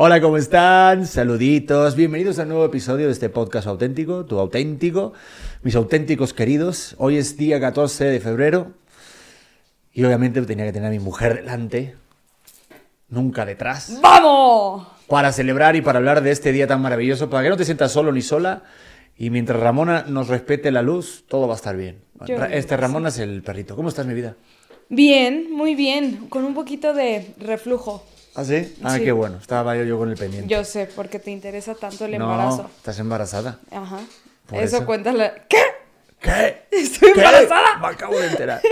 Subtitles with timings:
[0.00, 1.08] Hola, ¿cómo están?
[1.08, 5.12] Saluditos, bienvenidos a un nuevo episodio de este podcast auténtico, tu auténtico,
[5.64, 6.94] mis auténticos queridos.
[6.98, 8.74] Hoy es día 14 de febrero
[9.92, 11.96] y obviamente tenía que tener a mi mujer delante,
[13.08, 14.86] nunca detrás, ¡Vamos!
[15.08, 17.90] para celebrar y para hablar de este día tan maravilloso, para que no te sientas
[17.90, 18.62] solo ni sola
[19.16, 21.98] y mientras Ramona nos respete la luz, todo va a estar bien.
[22.24, 23.74] Yo Este Ramona es el perrito.
[23.74, 24.36] ¿Cómo estás, mi vida?
[24.90, 28.04] Bien, muy bien, con un poquito de reflujo.
[28.34, 28.76] ¿Ah, sí?
[28.82, 29.04] Ah, Sí.
[29.04, 29.38] qué bueno.
[29.40, 30.48] Estaba yo, yo con el pendiente.
[30.52, 32.70] Yo sé, porque te interesa tanto el no, embarazo.
[32.76, 33.58] estás embarazada.
[33.70, 33.98] Ajá.
[34.46, 34.86] Por eso, eso.
[34.86, 35.34] cuenta la...
[35.48, 35.58] ¿Qué?
[36.20, 36.62] ¿Qué?
[36.70, 37.20] Estoy ¿Qué?
[37.20, 37.78] embarazada.
[37.80, 38.60] Me acabo de enterar.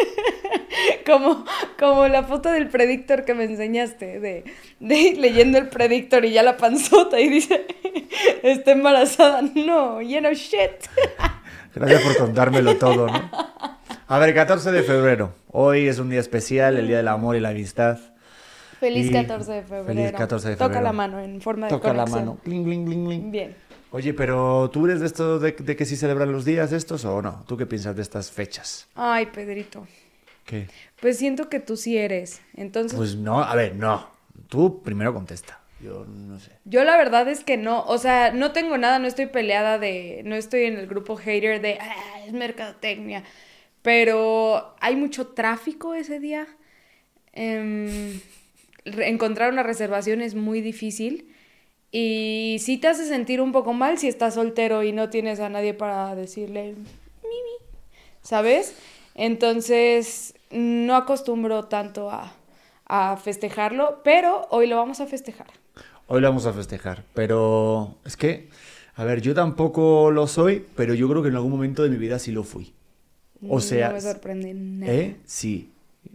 [1.07, 1.45] Como,
[1.79, 4.45] como la foto del predictor que me enseñaste, de,
[4.81, 7.67] de leyendo el predictor y ya la panzota y dice,
[8.43, 9.41] está embarazada.
[9.55, 10.73] No, lleno shit.
[11.75, 13.31] Gracias por contármelo todo, ¿no?
[14.09, 15.33] A ver, 14 de febrero.
[15.51, 17.99] Hoy es un día especial, el Día del Amor y la Amistad.
[18.81, 19.85] Feliz Y- 14 de febrero.
[19.87, 20.85] feliz 14 de Toca febrero.
[20.85, 22.39] la mano en forma de Toca la mano.
[22.45, 23.31] Cling, cling, cling, cling.
[23.31, 23.57] Bien.
[23.93, 27.23] Oye, pero ¿tú eres de esto de, de que sí celebran los días estos o
[27.23, 27.45] no?
[27.47, 28.89] ¿Tú qué piensas de estas fechas?
[28.95, 29.87] Ay, Pedrito.
[30.45, 30.69] ¿Qué?
[31.01, 32.41] Pues siento que tú sí eres.
[32.55, 34.09] Entonces, Pues no, a ver, no.
[34.49, 35.61] Tú primero contesta.
[35.81, 36.53] Yo no sé.
[36.65, 40.23] Yo la verdad es que no, o sea, no tengo nada, no estoy peleada de,
[40.25, 43.25] no estoy en el grupo hater de, ah, es mercadotecnia,
[43.83, 46.47] pero hay mucho tráfico ese día.
[47.33, 48.21] Em,
[48.87, 51.35] encontrar una reservación es muy difícil
[51.93, 55.49] y sí te hace sentir un poco mal si estás soltero y no tienes a
[55.49, 56.75] nadie para decirle,
[57.23, 57.57] mimi,
[58.23, 58.75] ¿sabes?
[59.15, 62.35] Entonces, no acostumbro tanto a,
[62.87, 65.49] a festejarlo, pero hoy lo vamos a festejar.
[66.09, 68.49] Hoy lo vamos a festejar, pero es que,
[68.95, 71.97] a ver, yo tampoco lo soy, pero yo creo que en algún momento de mi
[71.97, 72.75] vida sí lo fui.
[73.49, 74.93] O sea, no me sorprende nada.
[74.93, 75.17] ¿eh?
[75.25, 75.71] Sí.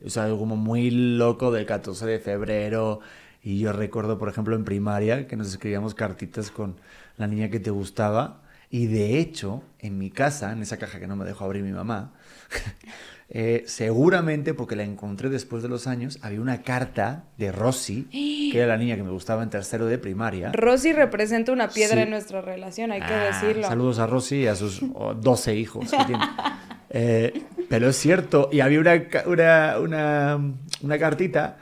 [0.05, 2.99] O sea, algo como muy loco del 14 de febrero.
[3.43, 6.75] Y yo recuerdo, por ejemplo, en primaria, que nos escribíamos cartitas con
[7.17, 8.41] la niña que te gustaba.
[8.69, 11.71] Y de hecho, en mi casa, en esa caja que no me dejó abrir mi
[11.73, 12.13] mamá,
[13.29, 18.07] eh, seguramente, porque la encontré después de los años, había una carta de Rosy,
[18.51, 20.51] que era la niña que me gustaba en tercero de primaria.
[20.53, 22.01] Rosy representa una piedra Sí.
[22.03, 23.67] en nuestra relación, hay que Ah, decirlo.
[23.67, 26.23] Saludos a Rosy y a sus oh, 12 hijos que tiene.
[26.93, 30.39] Eh, pero es cierto, y había una, una, una,
[30.81, 31.57] una cartita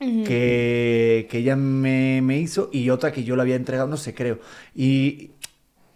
[0.00, 4.12] que, que ella me, me hizo y otra que yo le había entregado, no sé,
[4.12, 4.40] creo.
[4.74, 5.30] Y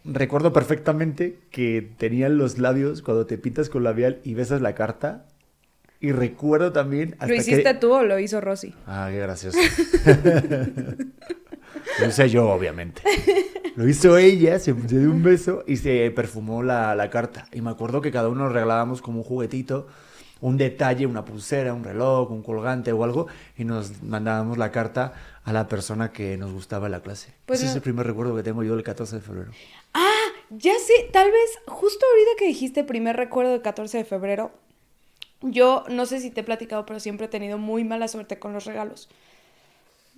[0.04, 5.26] recuerdo perfectamente que tenían los labios cuando te pintas con labial y besas la carta.
[5.98, 7.74] Y recuerdo también hasta ¿Lo hiciste que...
[7.74, 8.72] tú o lo hizo Rosy?
[8.86, 9.58] Ah, qué gracioso.
[12.00, 13.02] Lo hice yo, obviamente.
[13.76, 17.46] Lo hizo ella, se, se dio un beso y se perfumó la, la carta.
[17.52, 19.86] Y me acuerdo que cada uno nos regalábamos como un juguetito,
[20.40, 23.26] un detalle, una pulsera, un reloj, un colgante o algo,
[23.56, 25.12] y nos mandábamos la carta
[25.44, 27.34] a la persona que nos gustaba en la clase.
[27.44, 29.50] Pues Ese es el primer recuerdo que tengo yo del 14 de febrero.
[29.92, 34.52] Ah, ya sé, tal vez justo ahorita que dijiste primer recuerdo del 14 de febrero,
[35.42, 38.52] yo no sé si te he platicado, pero siempre he tenido muy mala suerte con
[38.52, 39.08] los regalos.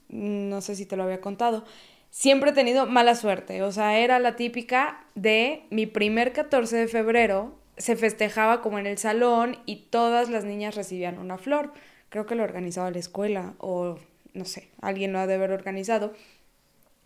[0.09, 1.65] No sé si te lo había contado.
[2.11, 6.89] Siempre he tenido mala suerte, o sea, era la típica de mi primer 14 de
[6.89, 11.73] febrero, se festejaba como en el salón y todas las niñas recibían una flor.
[12.09, 13.99] Creo que lo organizaba la escuela o
[14.35, 16.13] no sé, alguien lo ha de haber organizado.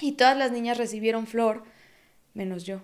[0.01, 1.65] Y todas las niñas recibieron flor,
[2.34, 2.81] menos yo.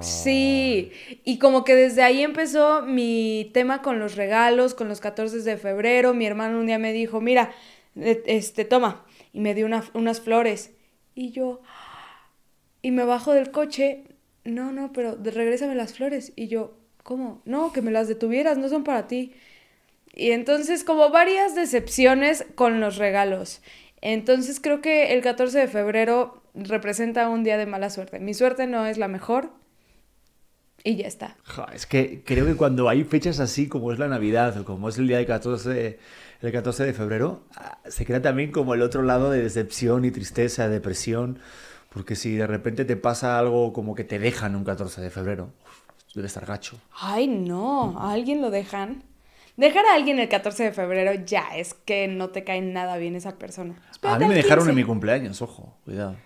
[0.00, 0.92] Sí,
[1.24, 5.56] y como que desde ahí empezó mi tema con los regalos, con los 14 de
[5.56, 6.14] febrero.
[6.14, 7.52] Mi hermano un día me dijo, mira,
[7.96, 10.72] eh, este, toma, y me dio una- unas flores.
[11.18, 11.60] Y yo,
[12.80, 14.04] y me bajo del coche,
[14.44, 16.32] no, no, pero regrésame las flores.
[16.36, 17.42] Y yo, ¿cómo?
[17.44, 19.32] No, que me las detuvieras, no son para ti.
[20.14, 23.62] Y entonces como varias decepciones con los regalos.
[24.00, 28.20] Entonces creo que el 14 de febrero representa un día de mala suerte.
[28.20, 29.50] Mi suerte no es la mejor
[30.88, 31.36] y ya está.
[31.44, 34.88] Ja, es que creo que cuando hay fechas así como es la Navidad o como
[34.88, 35.98] es el día del 14, de-
[36.40, 40.10] el 14 de febrero, ah, se crea también como el otro lado de decepción y
[40.10, 41.38] tristeza, depresión,
[41.90, 45.50] porque si de repente te pasa algo como que te dejan un 14 de febrero,
[46.14, 46.78] debe estar gacho.
[47.00, 49.02] Ay, no, ¿a alguien lo dejan?
[49.56, 53.16] Dejar a alguien el 14 de febrero ya es que no te cae nada bien
[53.16, 53.74] esa persona.
[53.86, 54.70] A Espérate mí me dejaron 15.
[54.70, 56.16] en mi cumpleaños, ojo, cuidado.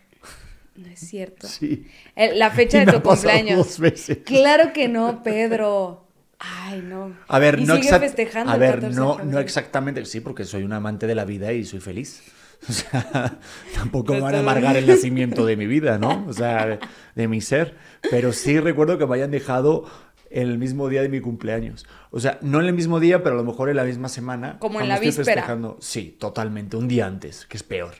[0.77, 1.47] No es cierto.
[1.47, 1.87] Sí.
[2.17, 3.57] El- la fecha Y de me tu cumpleaños.
[3.59, 4.19] dos veces.
[4.25, 6.07] Claro que no, Pedro.
[6.39, 7.17] Ay, no.
[7.29, 10.05] A ver, Y no sigue exact- festejando A el ver, 14 de no, no exactamente,
[10.07, 12.23] sí, porque soy un amante de la vida y soy feliz.
[12.69, 13.41] O sea,
[13.75, 16.25] tampoco me van a amargar el nacimiento de mi vida, ¿no?
[16.29, 16.79] O sea, de,
[17.17, 17.77] de mi ser.
[18.09, 19.85] Pero sí recuerdo que me hayan dejado
[20.31, 21.87] el mismo día de mi cumpleaños.
[22.13, 24.61] O sea, no en el mismo día, pero a lo mejor en la misma semana.
[24.61, 25.25] Como en la estoy víspera.
[25.43, 25.77] festejando.
[25.81, 27.95] Sí, totalmente, un día antes, que es peor.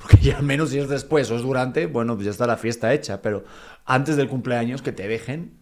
[0.00, 2.56] Porque ya al menos si es después o es durante, bueno, pues ya está la
[2.56, 3.22] fiesta hecha.
[3.22, 3.44] Pero
[3.84, 5.58] antes del cumpleaños, que te dejen.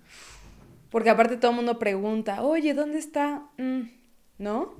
[0.90, 3.44] Porque aparte todo el mundo pregunta, oye, ¿dónde está?
[3.58, 3.82] Mm,
[4.38, 4.74] ¿No?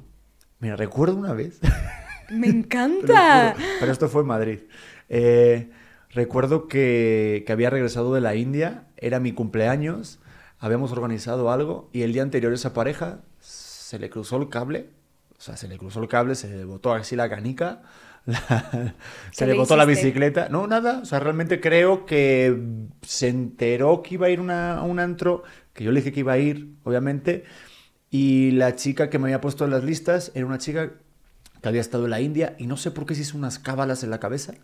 [0.58, 1.60] Mira, recuerdo una vez.
[2.30, 3.54] Me encanta.
[3.80, 4.58] Pero esto fue en Madrid.
[5.08, 5.70] Eh,
[6.10, 10.20] recuerdo que, que había regresado de la India, era mi cumpleaños,
[10.58, 14.90] habíamos organizado algo y el día anterior esa pareja se le cruzó el cable,
[15.36, 17.82] o sea, se le cruzó el cable, se le botó así la canica,
[18.26, 18.94] la-
[19.32, 20.48] se ¿Qué le botó la bicicleta.
[20.48, 22.56] No, nada, o sea, realmente creo que
[23.02, 26.20] se enteró que iba a ir una- a un antro, que yo le dije que
[26.20, 27.44] iba a ir, obviamente,
[28.10, 30.92] y la chica que me había puesto en las listas era una chica
[31.62, 34.02] que había estado en la India y no sé por qué se hizo unas cábalas
[34.02, 34.54] en la cabeza.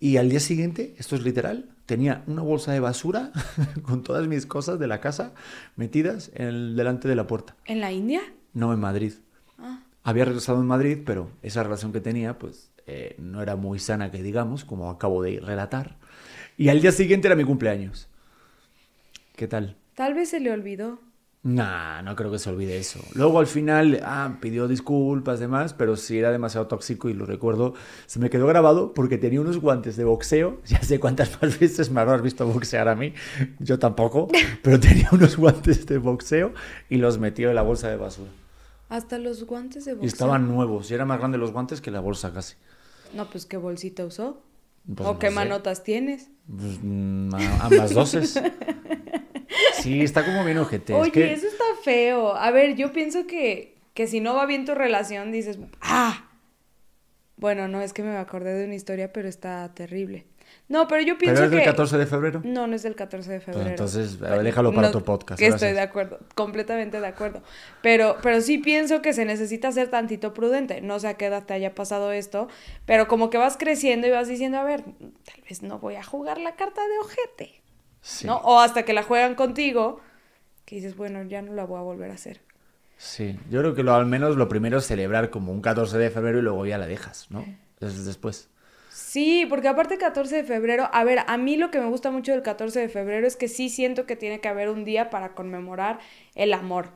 [0.00, 3.32] Y al día siguiente, esto es literal, tenía una bolsa de basura
[3.82, 5.32] con todas mis cosas de la casa
[5.76, 7.56] metidas en el- delante de la puerta.
[7.66, 8.20] ¿En la India?
[8.54, 9.12] No en Madrid.
[9.58, 9.80] Ah.
[10.08, 14.10] Había regresado en Madrid, pero esa relación que tenía, pues eh, no era muy sana,
[14.10, 15.98] que digamos, como acabo de relatar.
[16.56, 18.08] Y al día siguiente era mi cumpleaños.
[19.36, 19.76] ¿Qué tal?
[19.94, 20.98] Tal vez se le olvidó.
[21.42, 23.00] Nah, no creo que se olvide eso.
[23.12, 27.74] Luego al final, ah, pidió disculpas, demás, pero sí era demasiado tóxico y lo recuerdo.
[28.06, 30.62] Se me quedó grabado porque tenía unos guantes de boxeo.
[30.64, 33.12] Ya sé cuántas más veces me habrás visto boxear a mí.
[33.58, 34.28] Yo tampoco,
[34.62, 36.54] pero tenía unos guantes de boxeo
[36.88, 38.30] y los metió en la bolsa de basura.
[38.88, 40.08] Hasta los guantes de Y boxeo.
[40.08, 42.56] estaban nuevos y eran más grandes los guantes que la bolsa casi.
[43.14, 44.42] No, pues qué bolsita usó.
[44.94, 45.34] Pues ¿O no qué sé.
[45.34, 46.30] manotas tienes?
[46.48, 48.40] Pues, mm, a- ambas doces.
[49.80, 50.92] Sí, está como bien ojete.
[50.92, 52.34] es Oye, que- eso está feo.
[52.34, 56.28] A ver, yo pienso que, que si no va bien tu relación, dices, ¡ah!
[57.36, 60.26] Bueno, no, es que me acordé de una historia, pero está terrible.
[60.68, 61.64] No, pero yo ¿Pero pienso es del que...
[61.64, 62.42] 14 de febrero?
[62.44, 63.70] No, no es del 14 de febrero.
[63.70, 67.42] entonces, déjalo para tu podcast, Que estoy de acuerdo, completamente de acuerdo.
[67.80, 70.82] Pero, pero sí pienso que se necesita ser tantito prudente.
[70.82, 72.48] No sé a qué edad te haya pasado esto,
[72.84, 76.02] pero como que vas creciendo y vas diciendo, a ver, tal vez no voy a
[76.02, 77.62] jugar la carta de ojete.
[78.02, 78.26] Sí.
[78.26, 78.36] ¿No?
[78.36, 80.00] O hasta que la juegan contigo,
[80.66, 82.42] que dices, bueno, ya no la voy a volver a hacer.
[82.98, 86.10] Sí, yo creo que lo, al menos lo primero es celebrar como un 14 de
[86.10, 87.44] febrero y luego ya la dejas, ¿no?
[87.74, 88.50] Entonces después.
[88.98, 92.32] Sí, porque aparte 14 de febrero, a ver, a mí lo que me gusta mucho
[92.32, 95.34] del 14 de febrero es que sí siento que tiene que haber un día para
[95.34, 96.00] conmemorar
[96.34, 96.88] el amor,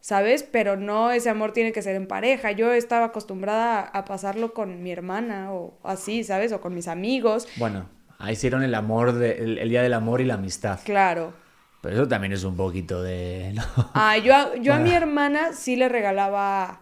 [0.00, 0.42] ¿sabes?
[0.42, 2.50] Pero no ese amor tiene que ser en pareja.
[2.50, 6.52] Yo estaba acostumbrada a pasarlo con mi hermana o así, ¿sabes?
[6.52, 7.46] O con mis amigos.
[7.54, 10.80] Bueno, ahí hicieron el amor, de- el, el día del amor y la amistad.
[10.84, 11.34] Claro.
[11.82, 13.52] Pero eso también es un poquito de...
[13.54, 13.62] ¿no?
[13.94, 14.96] Ah, yo a, yo a mi Bueno.
[14.96, 16.80] hermana sí le regalaba,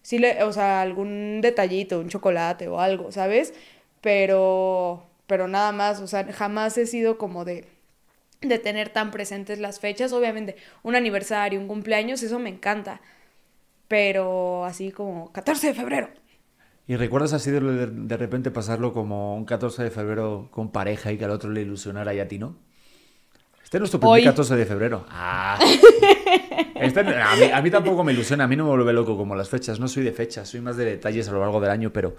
[0.00, 3.52] sí le, o sea, algún detallito, un chocolate o algo, ¿sabes?
[4.02, 7.66] Pero, pero nada más, o sea, jamás he sido como de,
[8.42, 10.12] de tener tan presentes las fechas.
[10.12, 13.00] Obviamente, un aniversario, un cumpleaños, eso me encanta.
[13.88, 16.08] Pero así como 14 de febrero.
[16.86, 21.16] ¿Y recuerdas así de, de, repente pasarlo como un 14 de febrero con pareja y
[21.16, 22.56] que al otro le ilusionara y a ti no?
[23.62, 24.24] Este es tu primer Hoy.
[24.24, 25.06] 14 de febrero.
[25.08, 25.58] Ah.
[26.74, 29.36] Este, a, mí, a mí tampoco me ilusiona, a mí no me vuelve loco como
[29.36, 29.78] las fechas.
[29.78, 32.16] No soy de fechas, soy más de detalles a lo largo del año, pero...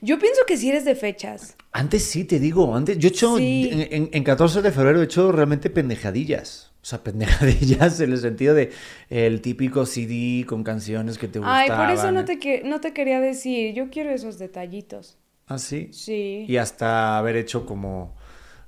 [0.00, 1.56] Yo pienso que sí eres de fechas.
[1.72, 3.68] Antes sí, te digo, antes yo he hecho, Sí.
[3.72, 6.72] en, en- en 14 de febrero he hecho realmente pendejadillas.
[6.82, 8.70] O sea, pendejadillas en el sentido de
[9.10, 11.86] el típico CD con canciones que te Ay, gustaban.
[11.88, 13.74] por eso no te, que- no te quería decir.
[13.74, 15.18] Yo quiero esos detallitos.
[15.46, 15.88] ¿Ah, sí?
[15.92, 16.44] Sí.
[16.48, 18.16] Y hasta haber hecho como...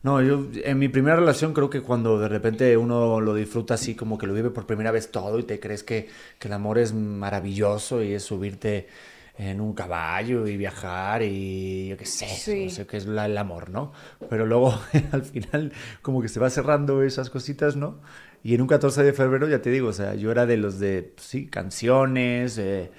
[0.02, 3.94] No, yo en mi primera relación creo que cuando de repente uno lo disfruta así,
[3.94, 6.08] como que lo vive por primera vez todo y te crees que,
[6.40, 8.88] que el amor es maravilloso y es subirte
[9.36, 12.64] en un caballo y viajar y yo qué sé, Sí.
[12.66, 13.92] no sé qué es la- el amor, ¿no?
[14.28, 14.78] Pero luego
[15.12, 15.72] al final
[16.02, 18.00] como que se va cerrando esas cositas, ¿no?
[18.44, 20.78] Y en un 14 de febrero, ya te digo, o sea, yo era de los
[20.80, 22.90] de, pues, sí, canciones, eh,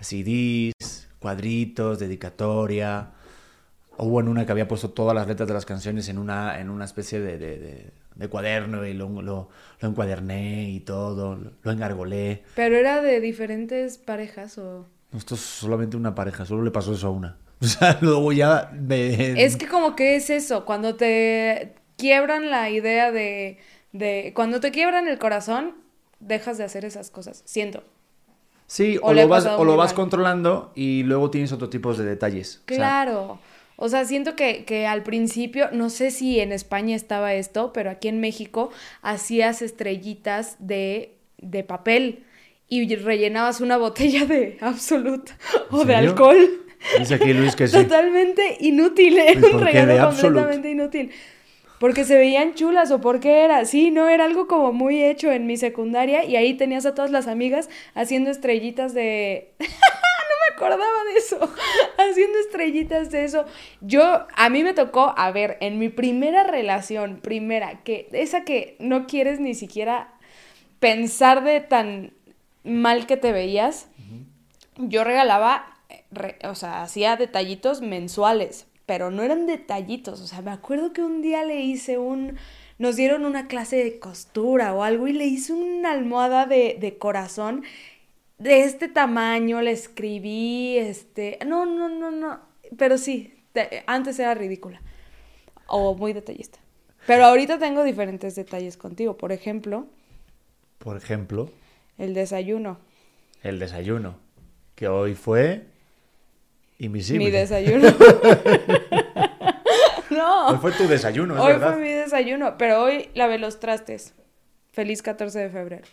[0.00, 3.12] CDs, cuadritos, dedicatoria.
[3.98, 6.70] Hubo en una que había puesto todas las letras de las canciones en una, en
[6.70, 9.48] una especie de, de- de- de cuaderno y lo, lo,
[9.80, 12.42] lo encuaderné y todo, lo, lo engargolé.
[12.54, 14.86] Pero era de diferentes parejas o...
[15.12, 17.36] No, Esto es solamente una pareja, solo le pasó eso a una.
[17.62, 19.44] O sea, luego ya me...
[19.44, 23.58] Es que como que es eso, cuando te quiebran la idea de,
[23.92, 24.32] de...
[24.34, 25.74] Cuando te quiebran el corazón,
[26.20, 27.84] dejas de hacer esas cosas, siento.
[28.66, 32.62] Sí, o lo vas, o lo vas controlando y luego tienes otro tipo de detalles.
[32.64, 33.40] Claro.
[33.76, 37.90] O sea, siento que, que al principio, no sé si en España estaba esto, pero
[37.90, 38.70] aquí en México
[39.02, 42.24] hacías estrellitas de, de papel
[42.70, 45.36] y rellenabas una botella de absoluta
[45.70, 46.48] o ¿En de alcohol.
[46.98, 47.76] Dice aquí Luis que sí.
[47.76, 50.36] Totalmente inútil, era ¿Y por un regalo Absolut?
[50.36, 51.10] completamente inútil.
[51.78, 55.46] Porque se veían chulas o porque era, sí, no, era algo como muy hecho en
[55.46, 59.52] mi secundaria y ahí tenías a todas las amigas haciendo estrellitas de...
[59.58, 61.38] no me acordaba de eso,
[61.98, 63.46] haciendo estrellitas de eso.
[63.80, 68.76] Yo, a mí me tocó, a ver, en mi primera relación, primera, que esa que
[68.78, 70.12] no quieres ni siquiera
[70.80, 72.12] pensar de tan
[72.64, 73.88] mal que te veías,
[74.78, 75.78] yo regalaba,
[76.10, 81.02] re- o sea, hacía detallitos mensuales, pero no eran detallitos, o sea, me acuerdo que
[81.02, 82.36] un día le hice un,
[82.78, 86.98] nos dieron una clase de costura o algo y le hice una almohada de, de
[86.98, 87.62] corazón
[88.38, 92.40] de este tamaño, le escribí, este, no, no, no, no,
[92.78, 94.80] pero sí, te- antes era ridícula
[95.68, 96.58] o muy detallista.
[97.06, 99.86] Pero ahorita tengo diferentes detalles contigo, por ejemplo,
[100.78, 101.50] Por ejemplo,
[102.00, 102.78] el desayuno.
[103.42, 104.18] el desayuno,
[104.74, 105.64] que hoy fue
[106.78, 107.24] invisible.
[107.26, 107.88] Mi desayuno.
[110.12, 111.72] Hoy no, fue tu desayuno, es hoy verdad.
[111.74, 114.12] fue mi desayuno, pero hoy lavé los trastes.
[114.72, 115.84] Feliz 14 de febrero.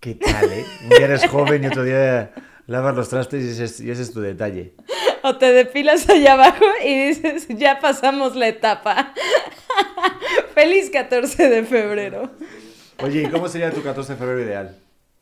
[0.00, 0.64] ¿Qué tal, eh?
[0.84, 2.32] Un día eres joven y otro día
[2.66, 4.72] lavas los trastes y ese es, y ese es tu detalle.
[5.22, 9.12] O te depilas allá abajo y dices, ya pasamos la etapa.
[10.54, 12.30] Feliz 14 de febrero.
[13.02, 14.78] Oye, ¿y cómo sería tu 14 de febrero ideal?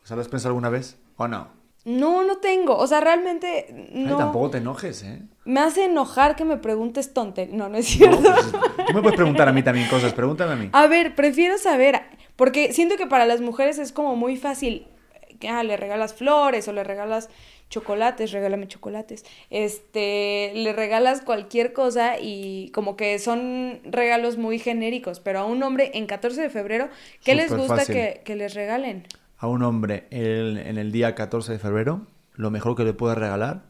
[0.09, 1.49] Sea, ¿lo has pensado alguna vez o no?
[1.85, 2.75] No, no tengo.
[2.79, 4.17] O sea, realmente Ay, no.
[4.17, 5.21] tampoco te enojes, ¿eh?
[5.45, 7.47] Me hace enojar que me preguntes tonte.
[7.47, 8.23] No, no es No, cierto.
[8.23, 10.71] pues, tú me puedes preguntar a mí también cosas, pregúntame a mí.
[10.73, 12.01] A ver, prefiero saber,
[12.37, 14.87] porque siento que para las mujeres es como muy fácil,
[15.47, 17.29] ah, le regalas flores o le regalas
[17.69, 25.21] chocolates, regálame chocolates, este, le regalas cualquier cosa y como que son regalos muy genéricos,
[25.21, 26.89] pero a un hombre en 14 de febrero,
[27.25, 29.07] ¿qué les gusta que les regalen?
[29.39, 33.17] A un hombre el- en el día 14 de febrero, lo mejor que le puedes
[33.19, 33.63] regalar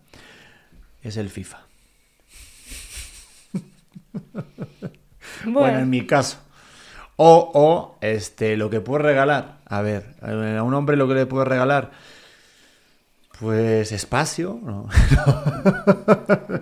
[1.03, 1.59] es el FIFA.
[5.45, 6.39] Bueno, en mi caso.
[7.17, 9.59] O, o, este, lo que puedes regalar.
[9.67, 11.91] A ver, a un hombre lo que le puedes regalar.
[13.39, 14.89] Pues espacio, ¿no?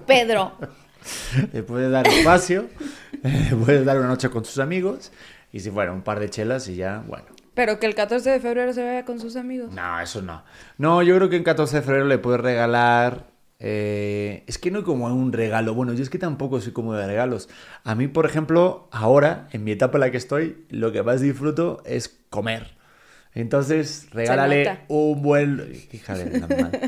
[0.06, 0.52] Pedro.
[1.52, 2.68] Le puedes dar espacio,
[3.22, 5.12] le puedes dar una noche con sus amigos.
[5.52, 7.26] Y si fuera un par de chelas y ya, bueno.
[7.56, 9.72] Pero que el 14 de febrero se vaya con sus amigos.
[9.72, 10.44] No, eso no.
[10.76, 13.26] No, yo creo que en 14 de febrero le puedes regalar.
[13.58, 15.72] eh, es que no como un regalo.
[15.74, 17.48] Bueno, yo es que tampoco soy como de regalos.
[17.82, 21.22] A mí, por ejemplo, ahora, en mi etapa en la que estoy, lo que más
[21.22, 22.76] disfruto es comer.
[23.36, 25.70] Entonces, regálale un buen.
[25.92, 26.80] Hija de la madre.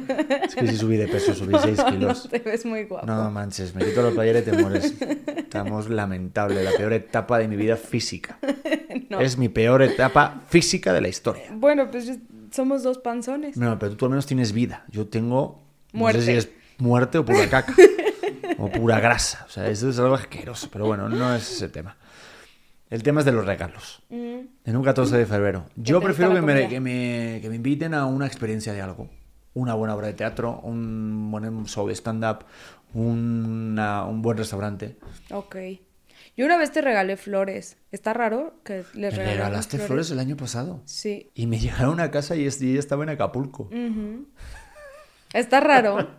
[0.44, 2.24] Es que si subí de peso, subí 6 kilos.
[2.24, 3.06] No te ves muy guapo.
[3.06, 4.94] No manches, me quito los playeres y te mueres.
[5.36, 8.38] Estamos lamentable, la peor etapa de mi vida física.
[9.10, 9.20] No.
[9.20, 11.44] Es mi peor etapa física de la historia.
[11.52, 12.18] Bueno, pues
[12.50, 13.56] somos dos panzones.
[13.56, 14.84] No, pero tú al menos tienes vida.
[14.90, 15.62] Yo tengo.
[15.94, 16.20] No Muerte.
[16.20, 17.74] sé si es muerte o pura caca.
[18.58, 19.46] o pura grasa.
[19.48, 20.68] O sea, eso es algo asqueroso.
[20.70, 21.96] Pero bueno, no es ese tema.
[22.90, 24.02] El tema es de los regalos.
[24.08, 24.38] Mm.
[24.64, 25.66] En un 14 de febrero.
[25.76, 26.68] Yo prefiero que me, comida?
[26.68, 29.08] que, me, que me inviten a una experiencia de algo.
[29.54, 32.44] Una buena obra de teatro, un buen show de stand-up,
[32.94, 34.96] un buen restaurante.
[35.30, 35.56] Ok.
[36.36, 37.76] Yo una vez te regalé flores.
[37.90, 40.82] ¿Está raro que les ¿Me regalamos regalaste flores el año pasado?
[40.84, 41.30] Sí.
[41.34, 43.68] Y me llegaron a casa y ella estaba en Acapulco.
[45.32, 46.08] Está raro.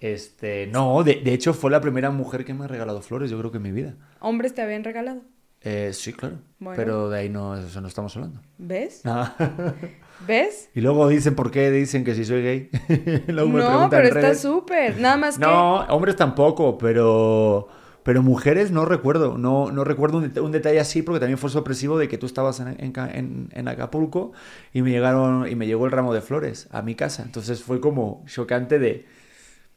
[0.00, 3.38] Este, no, de, de hecho fue la primera mujer que me ha regalado flores, yo
[3.40, 3.96] creo que en mi vida.
[4.20, 5.22] Hombres te habían regalado.
[5.62, 6.36] Eh, sí, claro.
[6.60, 6.76] Bueno.
[6.76, 8.40] Pero de ahí no, eso no estamos hablando.
[8.58, 9.02] ¿Ves?
[9.04, 9.34] Ah.
[10.26, 10.68] ¿Ves?
[10.74, 12.70] y luego dicen por qué dicen que si soy gay.
[13.28, 15.00] Luego me No, preguntan pero en está súper.
[15.00, 15.44] Nada más que.
[15.44, 17.68] No, hombres tampoco, pero
[18.02, 19.38] pero mujeres no recuerdo.
[19.38, 22.58] No, no recuerdo un, un detalle así porque también fue sorpresivo de que tú estabas
[22.60, 24.32] en, en en- Acapulco
[24.72, 27.22] y me llegaron y me llegó el ramo de flores a mi casa.
[27.22, 29.06] Entonces fue como chocante de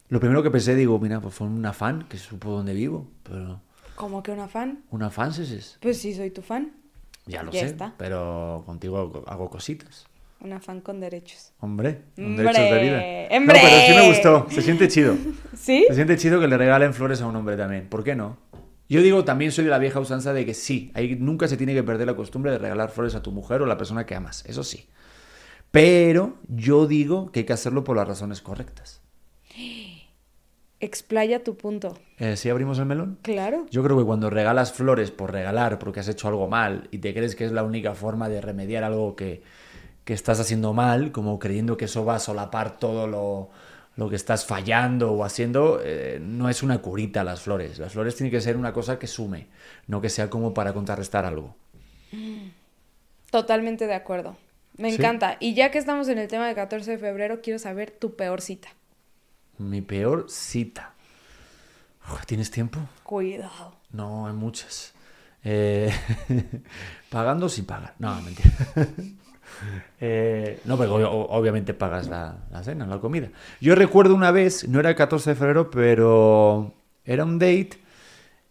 [0.09, 3.61] lo primero que pensé digo, mira, pues fue una fan que supo dónde vivo, pero
[4.01, 4.83] Como que una fan.
[4.89, 5.77] una fan es es.
[5.79, 6.73] Pues sí, soy tu fan.
[7.27, 7.93] Ya lo Ya sé, está.
[7.99, 10.07] pero contigo hago, hago cositas.
[10.39, 11.53] Una fan con derechos.
[11.59, 12.43] Hombre, con ¡Hombre!
[12.45, 12.97] derechos de vida.
[13.29, 13.59] No, ¡Hombre!
[13.61, 15.15] pero sí me gustó, se siente chido.
[15.55, 15.85] ¿Sí?
[15.87, 17.87] Se siente chido que le regalen flores a un hombre también.
[17.89, 18.37] ¿Por qué no?
[18.89, 21.75] Yo digo, también soy de la vieja usanza de que sí, ahí nunca se tiene
[21.75, 24.15] que perder la costumbre de regalar flores a tu mujer o a la persona que
[24.15, 24.43] amas.
[24.47, 24.89] Eso sí.
[25.69, 29.00] Pero yo digo que hay que hacerlo por las razones correctas.
[30.81, 31.97] Explaya tu punto.
[32.17, 33.19] Eh, ¿Sí abrimos el melón?
[33.21, 33.65] Claro.
[33.69, 37.13] Yo creo que cuando regalas flores por regalar porque has hecho algo mal y te
[37.13, 39.43] crees que es la única forma de remediar algo que,
[40.03, 43.49] que estás haciendo mal, como creyendo que eso va a solapar todo lo,
[43.95, 47.77] lo que estás fallando o haciendo, eh, no es una curita las flores.
[47.77, 49.47] Las flores tienen que ser una cosa que sume,
[49.85, 51.55] no que sea como para contrarrestar algo.
[53.29, 54.35] Totalmente de acuerdo.
[54.77, 54.95] Me ¿Sí?
[54.95, 55.37] encanta.
[55.39, 58.41] Y ya que estamos en el tema de 14 de febrero, quiero saber tu peor
[58.41, 58.69] cita.
[59.69, 60.93] Mi peor cita.
[62.11, 62.79] Uf, ¿Tienes tiempo?
[63.03, 63.75] Cuidado.
[63.91, 64.93] No, hay muchas.
[65.43, 65.91] Eh,
[67.09, 67.95] pagando sin pagar.
[67.99, 68.49] No, mentira.
[69.99, 70.95] Eh, no, pero
[71.29, 73.29] obviamente pagas la, la cena, la comida.
[73.59, 77.71] Yo recuerdo una vez, no era el 14 de febrero, pero era un date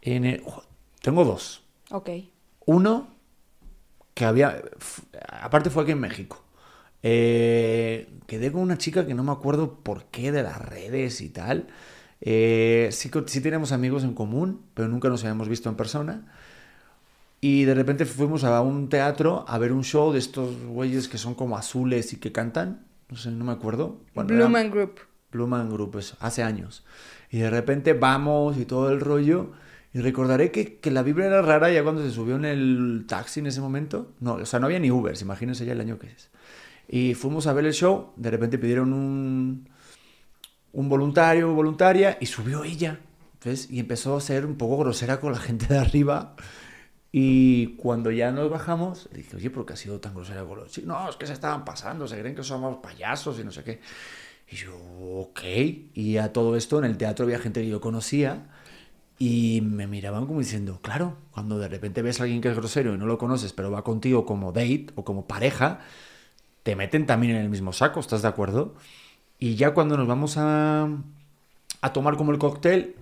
[0.02, 0.62] en el- jo,
[1.00, 1.64] Tengo dos.
[1.90, 2.10] Ok.
[2.66, 3.08] Uno,
[4.14, 4.62] que había...
[5.42, 6.44] Aparte fue aquí en México.
[7.02, 11.28] Eh, quedé con una chica que no me acuerdo por qué de las redes y
[11.30, 11.69] tal.
[12.21, 16.26] Eh, sí, sí tenemos amigos en común, pero nunca nos habíamos visto en persona.
[17.40, 21.16] Y de repente fuimos a un teatro a ver un show de estos güeyes que
[21.16, 22.85] son como azules y que cantan.
[23.09, 23.99] No sé, no me acuerdo.
[24.14, 25.00] Bueno, Blue era- Man Group.
[25.33, 26.85] Blue Man Group, eso, hace años.
[27.30, 29.52] Y de repente vamos y todo el rollo.
[29.95, 33.40] Y recordaré que, que la vibra era rara ya cuando se subió en el taxi
[33.40, 34.12] en ese momento.
[34.21, 36.28] No, o sea, no había ni Ubers, imagínense ya el año que es.
[36.92, 39.68] Y fuimos a ver el show, de repente pidieron un,
[40.73, 42.99] un voluntario o voluntaria y subió ella.
[43.44, 43.70] ¿ves?
[43.70, 46.35] Y empezó a ser un poco grosera con la gente de arriba.
[47.12, 50.59] Y cuando ya nos bajamos, le dije, oye, ¿por qué ha sido tan grosera con
[50.59, 50.88] los chicos?
[50.88, 53.80] No, es que se estaban pasando, se creen que somos payasos y no sé qué.
[54.50, 55.40] Y yo, ok.
[55.94, 58.49] Y a todo esto en el teatro había gente que yo conocía
[59.16, 62.94] y me miraban como diciendo, claro, cuando de repente ves a alguien que es grosero
[62.94, 65.80] y no lo conoces, pero va contigo como date o como pareja,
[66.62, 68.74] te meten también en el mismo saco, ¿estás de acuerdo?
[69.38, 70.88] Y ya cuando nos vamos a,
[71.80, 72.96] a tomar como el cóctel,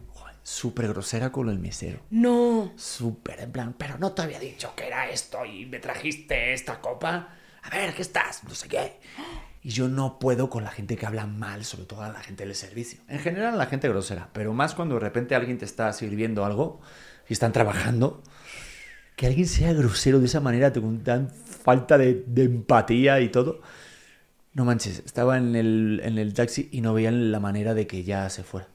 [0.48, 2.00] súper grosera con el mesero.
[2.10, 2.72] No.
[2.76, 6.80] Súper, en plan, pero no te había dicho que era esto y me trajiste esta
[6.80, 7.34] copa.
[7.62, 8.44] A ver, ¿qué estás?
[8.44, 8.98] No sé qué.
[9.62, 12.46] Y yo no puedo con la gente que habla mal, sobre todo a la gente
[12.46, 13.00] del servicio.
[13.08, 16.80] En general, la gente grosera, pero más cuando de repente alguien te está sirviendo algo
[17.28, 18.22] y están trabajando.
[19.18, 23.60] Que alguien sea grosero de esa manera, con tan falta de, de empatía y todo.
[24.54, 28.04] No manches, estaba en el, en el taxi y no veían la manera de que
[28.04, 28.68] ya se fuera.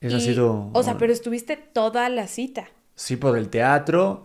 [0.00, 0.70] Eso ha sido.
[0.72, 2.68] O sea, pero estuviste toda la cita.
[2.96, 4.24] Sí, por el teatro.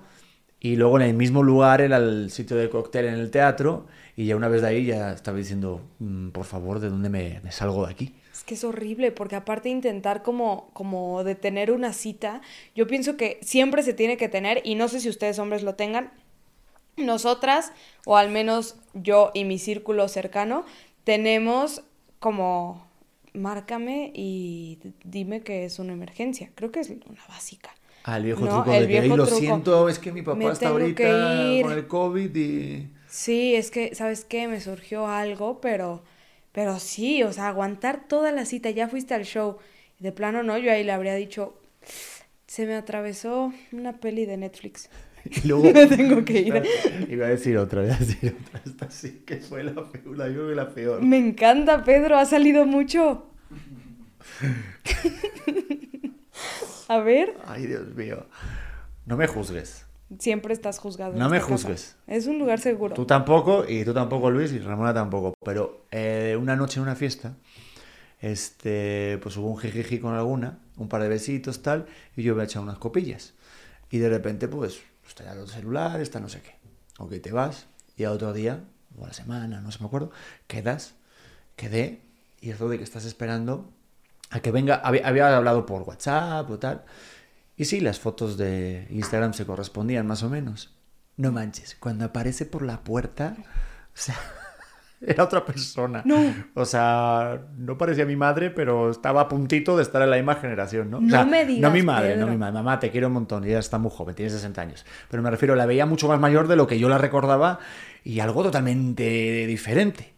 [0.59, 3.85] Y luego en el mismo lugar era el sitio de cóctel en el teatro.
[4.15, 7.39] Y ya una vez de ahí ya estaba diciendo, "Mm, por favor, ¿de dónde me,
[7.43, 8.15] me salgo de aquí?
[8.43, 12.41] Es que es horrible, porque aparte de intentar como, como de tener una cita,
[12.75, 15.75] yo pienso que siempre se tiene que tener, y no sé si ustedes hombres lo
[15.75, 16.11] tengan,
[16.97, 17.71] nosotras,
[18.05, 20.65] o al menos yo y mi círculo cercano,
[21.05, 21.83] tenemos
[22.19, 22.85] como,
[23.33, 26.51] márcame y dime que es una emergencia.
[26.53, 27.73] Creo que es una básica.
[28.03, 29.39] Ah, el viejo No, truco el de que, "Ay, viejo lo truco.
[29.39, 31.63] siento, es que mi papá Me está ahorita que ir".
[31.63, 32.89] con el COVID y...
[33.07, 34.49] Sí, es que, ¿sabes qué?
[34.49, 36.03] Me surgió algo, pero,
[36.53, 39.57] pero sí, o sea, aguantar toda la cita, ya fuiste al show.
[39.99, 41.59] De plano no, yo ahí le habría dicho,
[42.47, 44.89] se me atravesó una peli de Netflix.
[45.25, 45.63] Y luego...
[45.73, 46.63] Me tengo que ir.
[47.09, 48.61] Iba a decir otra, iba a decir otra.
[48.65, 51.01] Esta sí que fue la peor, la, yo creo que la peor.
[51.01, 53.25] Me encanta, Pedro, ha salido mucho.
[56.89, 58.25] A ver, Ay, Dios mío.
[59.05, 59.85] No me juzgues.
[60.19, 61.13] Siempre estás juzgado.
[61.13, 61.51] No me casa.
[61.51, 61.95] juzgues.
[62.07, 62.93] Es un lugar seguro.
[62.95, 65.33] Tú tampoco, y tú tampoco, Luis, y Ramona tampoco.
[65.43, 67.33] Pero eh, una noche en una fiesta,
[68.21, 72.43] este, pues hubo un jijiji con alguna, un par de besitos, tal, y yo me
[72.43, 73.33] he echado unas copillas.
[73.89, 76.55] Y de repente, pues, está ya el celular, está no sé qué.
[76.99, 78.63] Ok, te vas, y al otro día,
[78.97, 80.11] o a la semana, no sé, me acuerdo,
[80.47, 80.95] quedas,
[81.55, 82.01] quedé,
[82.41, 83.69] y eso de que estás esperando
[84.29, 86.83] a que venga, había, había hablado por WhatsApp o tal.
[87.55, 90.75] Y sí, las fotos de Instagram se correspondían más o menos.
[91.17, 93.43] No manches, cuando aparece por la puerta, o
[93.93, 94.15] sea,
[95.01, 96.01] era otra persona.
[96.05, 96.33] No.
[96.55, 100.35] O sea, no parecía mi madre, pero estaba a puntito de estar en la misma
[100.35, 100.97] generación, ¿no?
[100.97, 102.25] O No sea, me digas, No mi madre, Pedro.
[102.25, 102.53] no mi madre.
[102.53, 103.43] Mamá, te quiero un montón.
[103.43, 104.85] Ella está muy joven, tiene 60 años.
[105.09, 107.59] Pero me refiero, la veía mucho más mayor de lo que yo la recordaba
[108.03, 110.13] y algo totalmente diferente.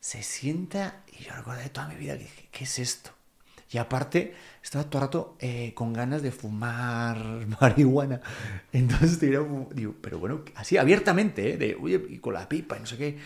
[0.00, 3.10] Se sienta y yo recuerdo de toda mi vida que dije, ¿qué es esto?
[3.72, 7.16] Y aparte, estaba todo el rato eh, con ganas de fumar
[7.60, 8.20] marihuana.
[8.72, 11.56] Entonces, digo, pero bueno, así abiertamente, ¿eh?
[11.56, 13.18] de, oye, y con la pipa y no sé qué.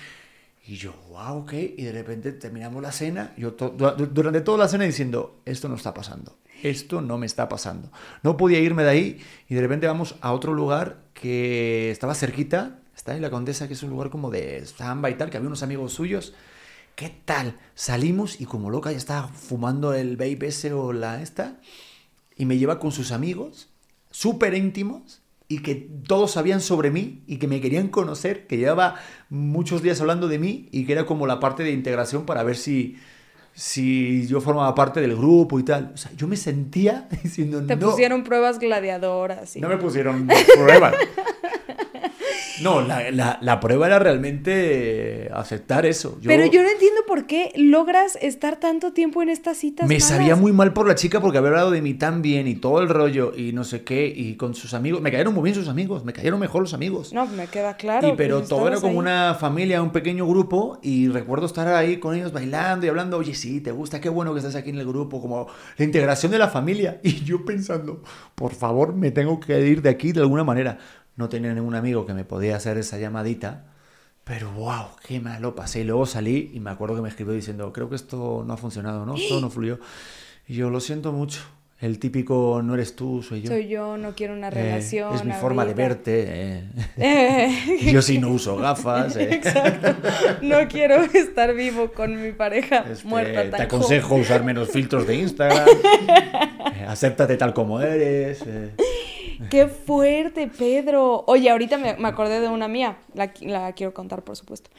[0.66, 1.52] Y yo, wow, ok.
[1.54, 3.32] Y de repente terminamos la cena.
[3.36, 6.36] Yo to- du- durante toda la cena diciendo, esto no está pasando.
[6.62, 7.90] Esto no me está pasando.
[8.22, 9.20] No podía irme de ahí.
[9.48, 12.80] Y de repente vamos a otro lugar que estaba cerquita.
[12.96, 15.46] Está en la Condesa, que es un lugar como de samba y tal, que había
[15.48, 16.34] unos amigos suyos.
[16.96, 17.58] ¿Qué tal?
[17.74, 21.60] Salimos y como loca ya estaba fumando el vape ese o la esta.
[22.36, 23.68] Y me lleva con sus amigos,
[24.10, 28.96] súper íntimos, y que todos sabían sobre mí y que me querían conocer, que llevaba
[29.30, 32.56] muchos días hablando de mí y que era como la parte de integración para ver
[32.56, 32.96] si,
[33.54, 35.92] si yo formaba parte del grupo y tal.
[35.94, 39.54] O sea, yo me sentía diciendo, Te no, pusieron pruebas gladiadoras.
[39.56, 40.94] y- no me pusieron pruebas.
[42.62, 46.18] No, la, la- la prueba era realmente aceptar eso.
[46.20, 49.88] Yo- Pero yo no entiendo por qué logras estar tanto tiempo en estas citas.
[49.88, 50.08] Me malas.
[50.08, 52.80] sabía muy mal por la chica porque había hablado de mí tan bien y todo
[52.80, 55.00] el rollo y no sé qué y con sus amigos.
[55.00, 57.12] Me cayeron muy bien sus amigos, me cayeron mejor los amigos.
[57.12, 58.08] No, me queda claro.
[58.08, 58.98] y pero pues, todo era como ahí.
[58.98, 63.34] una familia, un pequeño grupo y recuerdo estar ahí con ellos bailando y hablando, oye,
[63.34, 66.38] sí, te gusta, qué bueno que estás aquí en el grupo, como la integración de
[66.38, 67.00] la familia.
[67.06, 68.02] Y yo pensando,
[68.34, 70.78] por favor, me tengo que ir de aquí de alguna manera.
[71.16, 73.64] No tenía ningún amigo que me podía hacer esa llamadita.
[74.24, 75.80] Pero wow, qué mal lo pasé.
[75.80, 78.56] Y luego salí y me acuerdo que me escribió diciendo, creo que esto no ha
[78.56, 79.14] funcionado, ¿no?
[79.16, 79.78] Esto no fluyó.
[80.48, 81.40] Y yo lo siento mucho.
[81.78, 83.48] El típico no eres tú, soy yo.
[83.48, 85.14] Soy yo, no quiero una Eh, relación.
[85.14, 86.24] es mi forma de verte.
[86.26, 86.64] eh.
[86.96, 89.14] Eh, yo sí no uso gafas.
[89.16, 89.34] eh.
[89.34, 89.94] Exacto.
[90.42, 95.06] No quiero estar vivo con mi pareja Este, muerta te tan aconsejo usar menos filtros
[95.06, 95.68] de Instagram.
[96.88, 98.42] acéptate tal como eres.
[99.50, 101.24] Qué fuerte, Pedro.
[101.26, 102.96] Oye, ahorita me, me acordé de una mía.
[103.14, 104.70] La, qui- la quiero contar, por supuesto.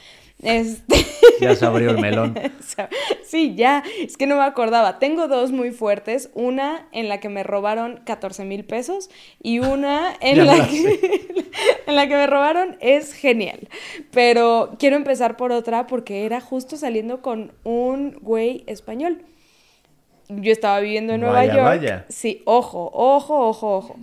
[0.41, 0.95] Este.
[1.39, 2.33] Ya se abrió el melón.
[3.23, 3.83] Sí, ya.
[4.01, 4.97] Es que no me acordaba.
[4.97, 6.29] Tengo dos muy fuertes.
[6.33, 9.09] Una en la que me robaron 14 mil pesos
[9.43, 11.21] y una en la, la que,
[11.87, 13.67] en la que me robaron es genial.
[14.11, 19.21] Pero quiero empezar por otra porque era justo saliendo con un güey español.
[20.29, 21.65] Yo estaba viviendo en Nueva Vaya, York.
[21.65, 22.05] vaya.
[22.09, 23.95] Sí, ojo, ojo, ojo, ojo.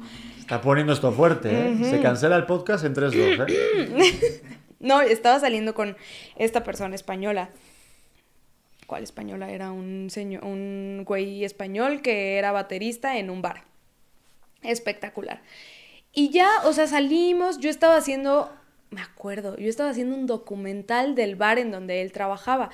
[0.45, 1.49] Está poniendo esto fuerte.
[1.51, 1.77] ¿eh?
[1.89, 3.47] Se cancela el podcast en 3-2.
[3.49, 4.41] ¿eh?
[4.79, 5.97] No, estaba saliendo con
[6.37, 7.49] esta persona española.
[8.87, 9.51] ¿Cuál española?
[9.51, 13.65] Era un señor, un güey español que era baterista en un bar.
[14.63, 15.41] Espectacular.
[16.13, 18.53] Y ya, o sea, salimos, yo estaba haciendo,
[18.91, 22.69] me acuerdo, yo estaba haciendo un documental del bar en donde él trabajaba.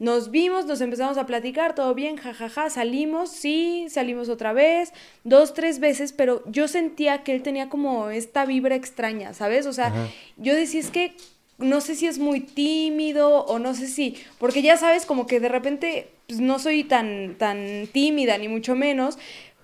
[0.00, 5.52] Nos vimos, nos empezamos a platicar, todo bien, jajaja, salimos, sí, salimos otra vez, dos,
[5.52, 9.66] tres veces, pero yo sentía que él tenía como esta vibra extraña, ¿sabes?
[9.66, 10.08] O sea, Ajá.
[10.38, 11.14] yo decía, es que
[11.58, 15.38] no sé si es muy tímido o no sé si, porque ya sabes, como que
[15.38, 19.18] de repente pues, no soy tan, tan tímida, ni mucho menos,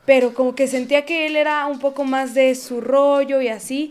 [0.05, 3.90] pero como que sentía que él era un poco más de su rollo y así,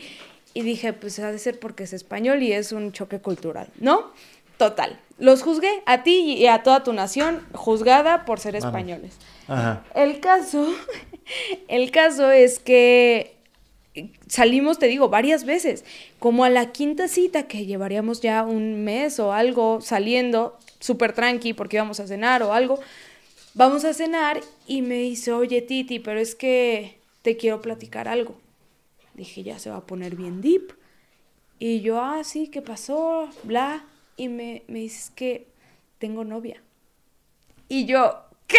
[0.53, 4.11] y dije, pues ha de ser porque es español y es un choque cultural, ¿no?
[4.57, 4.99] Total.
[5.17, 9.17] Los juzgué a ti y a toda tu nación, juzgada por ser españoles.
[9.47, 9.83] Ajá.
[9.95, 10.67] El caso,
[11.67, 13.35] el caso es que
[14.27, 15.85] salimos, te digo, varias veces.
[16.19, 21.53] Como a la quinta cita, que llevaríamos ya un mes o algo saliendo, súper tranqui,
[21.53, 22.79] porque íbamos a cenar o algo.
[23.53, 28.35] Vamos a cenar y me dice, oye Titi, pero es que te quiero platicar algo.
[29.13, 30.73] Dije, ya se va a poner bien deep.
[31.57, 33.29] Y yo, ah, sí, ¿qué pasó?
[33.43, 33.85] Bla.
[34.17, 35.47] Y me, me dice, es que
[35.97, 36.61] tengo novia.
[37.67, 38.15] Y yo,
[38.47, 38.57] ¿qué?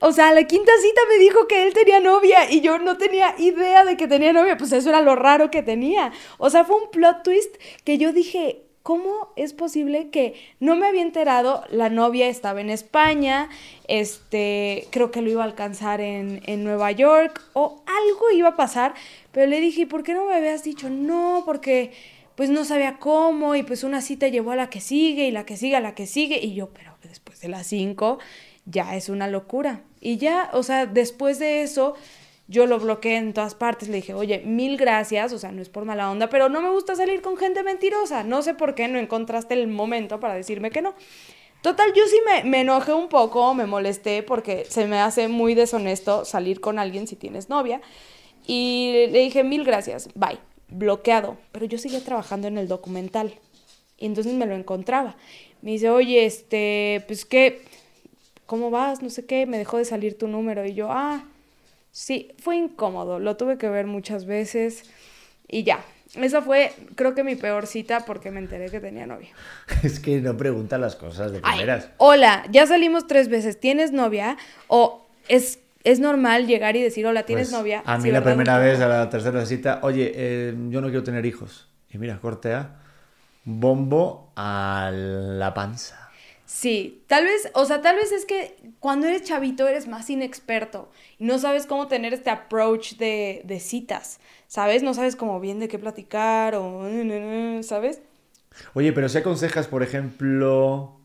[0.00, 3.34] O sea, la quinta cita me dijo que él tenía novia y yo no tenía
[3.38, 4.56] idea de que tenía novia.
[4.56, 6.12] Pues eso era lo raro que tenía.
[6.38, 10.86] O sea, fue un plot twist que yo dije, ¿cómo es posible que no me
[10.86, 11.64] había enterado?
[11.70, 13.48] La novia estaba en España,
[13.88, 18.56] este, creo que lo iba a alcanzar en, en Nueva York o algo iba a
[18.56, 18.94] pasar.
[19.32, 20.90] Pero le dije, ¿y por qué no me habías dicho?
[20.90, 21.92] No, porque
[22.42, 25.46] pues no sabía cómo y pues una cita llevó a la que sigue y la
[25.46, 28.18] que sigue a la que sigue y yo, pero después de las cinco
[28.64, 29.82] ya es una locura.
[30.00, 31.94] Y ya, o sea, después de eso
[32.48, 35.68] yo lo bloqueé en todas partes, le dije, oye, mil gracias, o sea, no es
[35.68, 38.88] por mala onda, pero no me gusta salir con gente mentirosa, no sé por qué
[38.88, 40.96] no encontraste el momento para decirme que no.
[41.60, 45.54] Total, yo sí me, me enojé un poco, me molesté porque se me hace muy
[45.54, 47.80] deshonesto salir con alguien si tienes novia.
[48.48, 50.40] Y le dije, mil gracias, bye,
[50.72, 51.36] bloqueado.
[51.52, 53.34] Pero yo seguía trabajando en el documental.
[53.98, 55.16] Y entonces me lo encontraba.
[55.62, 57.62] Me dice, oye, este, pues qué,
[58.46, 59.00] ¿cómo vas?
[59.02, 60.66] No sé qué, me dejó de salir tu número.
[60.66, 61.24] Y yo, ah,
[61.92, 64.90] sí, fue incómodo, lo tuve que ver muchas veces.
[65.46, 65.84] Y ya,
[66.20, 69.30] esa fue, creo que mi peor cita porque me enteré que tenía novia.
[69.82, 71.90] Es que no pregunta las cosas de Ay, primeras.
[71.98, 74.36] hola, ya salimos tres veces, ¿tienes novia?
[74.66, 77.82] O es, es normal llegar y decir, hola, ¿tienes Pues, novia?
[77.84, 78.32] A mí Sí, la ¿verdad?
[78.32, 81.68] primera vez, a la tercera cita, oye, eh, yo no quiero tener hijos.
[81.90, 82.80] Y mira, cortea,
[83.44, 86.10] bombo a la panza.
[86.44, 90.90] Sí, tal vez, o sea, tal vez es que cuando eres chavito eres más inexperto
[91.18, 94.82] y no sabes cómo tener este approach de, de citas, ¿sabes?
[94.82, 96.82] No sabes cómo bien de qué platicar o,
[97.62, 98.02] ¿sabes?
[98.74, 100.98] Oye, pero si aconsejas, por ejemplo,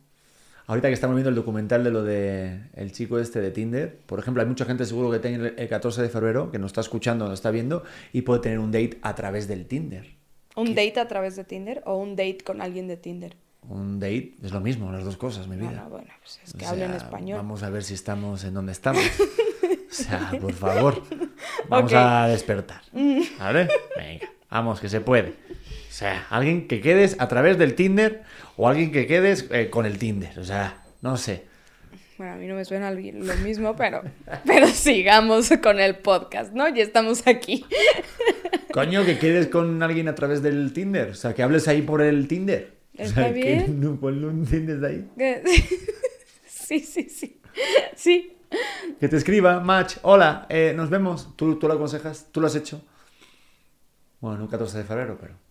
[0.67, 4.19] ahorita que estamos viendo el documental de lo de el chico este de Tinder, por
[4.19, 7.25] ejemplo, hay mucha gente seguro que tiene el 14 de febrero, que nos está escuchando,
[7.25, 10.15] nos está viendo, y puede tener un date a través del Tinder.
[10.56, 13.36] ¿Un date a través de Tinder o un date con alguien de Tinder?
[13.69, 15.69] Un date es lo mismo, las dos cosas, mi vida.
[15.69, 17.38] Bueno, bueno, pues es O que sea, hablen español.
[17.38, 19.01] Vamos a ver si estamos en donde estamos.
[19.89, 21.01] O sea, por favor.
[21.69, 22.82] Vamos a despertar.
[23.39, 23.69] ¿Vale?
[23.95, 24.30] Venga.
[24.49, 25.34] Vamos, que se puede.
[25.98, 28.22] O sea, alguien que quedes a través del Tinder
[28.56, 30.38] o alguien que quedes eh, con el Tinder.
[30.38, 31.46] O sea, no sé.
[32.20, 34.04] Bueno, a mí no me suena lo mismo, pero,
[34.46, 36.70] pero sigamos con el podcast, ¿no?
[36.70, 37.66] Ya estamos aquí.
[38.72, 41.10] Coño, que quedes con alguien a través del Tinder.
[41.10, 42.74] O sea, que hables ahí por el Tinder.
[42.94, 43.66] ¿Está o sea, bien?
[43.66, 45.08] Que no, ponle un Tinder de ahí.
[46.48, 47.42] Sí, sí, sí.
[47.96, 48.38] Sí.
[49.00, 51.36] Que te escriba, match, hola, eh, nos vemos.
[51.36, 52.28] ¿Tú, ¿Tú lo aconsejas?
[52.32, 52.86] ¿Tú lo has hecho?
[54.20, 55.47] Bueno, un 14 de febrero, pero...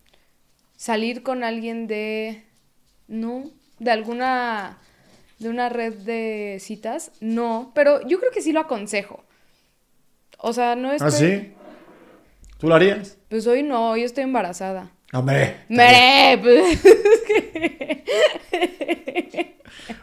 [0.77, 2.43] Salir con alguien de...
[3.07, 4.77] No, de alguna...
[5.39, 9.23] De una red de citas, no, pero yo creo que sí lo aconsejo.
[10.39, 11.07] O sea, no estoy...
[11.07, 11.53] ¿Ah, sí?
[12.57, 13.19] ¿Tú lo harías?
[13.29, 14.91] Pues hoy no, hoy estoy embarazada.
[15.13, 15.57] ¡Hombre!
[15.69, 16.39] ¡Mere!
[16.41, 16.79] Pues...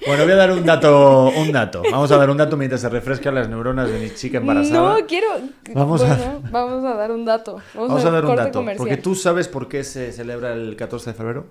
[0.07, 1.83] Bueno, voy a dar un dato, un dato.
[1.90, 4.98] Vamos a dar un dato mientras se refrescan las neuronas de mi chica embarazada.
[5.00, 5.29] No, quiero...
[5.72, 7.57] Vamos a- bueno, vamos a dar un dato.
[7.74, 8.59] Vamos, Vamos a dar un dato.
[8.61, 8.77] comercial.
[8.88, 11.46] Porque tú sabes por qué se celebra el 14 de febrero.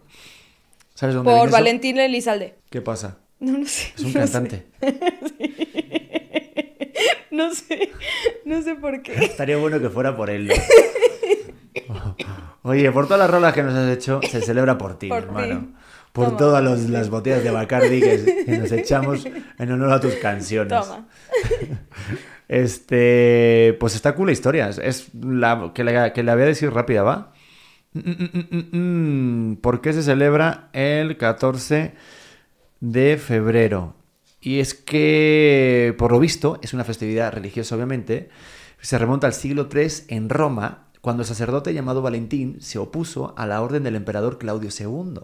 [0.93, 1.51] ¿Sabes dónde Por viene eso?
[1.57, 2.55] Valentín Elizalde.
[2.69, 3.17] ¿Qué pasa?
[3.39, 3.93] No, no sé.
[3.97, 4.65] Es un no cantante.
[4.81, 4.93] Sé.
[7.31, 7.89] No sé.
[8.45, 9.13] No sé por qué.
[9.25, 10.51] Estaría bueno que fuera por él.
[12.61, 15.59] Oye, por todas las rolas que nos has hecho, se celebra por ti, Por ti.
[16.13, 20.79] Por todas las botellas de Bacardi que, que nos echamos en honor a tus canciones.
[20.79, 21.07] Toma.
[22.49, 24.69] Este, pues está cool la historia.
[24.69, 27.33] Es la que la, que la voy a decir rápida, ¿va?
[27.93, 29.55] Mm, mm, mm.
[29.55, 31.93] ¿Por qué se celebra el 14
[32.79, 33.95] de febrero?
[34.39, 38.29] Y es que, por lo visto, es una festividad religiosa, obviamente.
[38.81, 43.47] Se remonta al siglo III en Roma, cuando el sacerdote llamado Valentín se opuso a
[43.47, 45.21] la orden del emperador Claudio II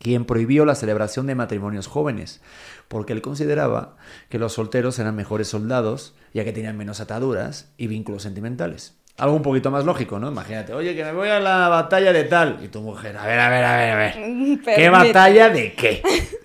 [0.00, 2.40] quien prohibió la celebración de matrimonios jóvenes,
[2.88, 3.96] porque él consideraba
[4.30, 8.96] que los solteros eran mejores soldados, ya que tenían menos ataduras y vínculos sentimentales.
[9.18, 10.28] Algo un poquito más lógico, ¿no?
[10.30, 12.58] Imagínate, oye, que me voy a la batalla de tal.
[12.64, 14.12] Y tu mujer, a ver, a ver, a ver, a ver.
[14.14, 14.90] ¿Qué Permite.
[14.90, 16.02] batalla de qué?